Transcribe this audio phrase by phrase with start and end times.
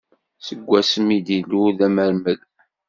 [0.47, 2.39] Seg wasmi i d-ilul d amermed.